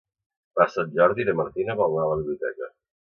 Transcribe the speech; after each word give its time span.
Per 0.59 0.65
Sant 0.75 0.95
Jordi 0.95 1.25
na 1.27 1.35
Martina 1.41 1.75
vol 1.83 1.93
anar 1.99 2.07
a 2.07 2.11
la 2.13 2.17
biblioteca. 2.23 2.71